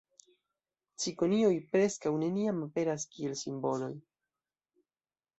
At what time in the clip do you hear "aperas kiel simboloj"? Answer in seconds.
2.67-3.91